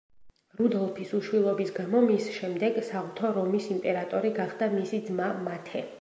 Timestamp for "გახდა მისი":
4.39-5.05